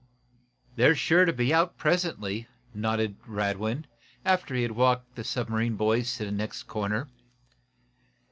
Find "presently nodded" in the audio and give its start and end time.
1.77-3.17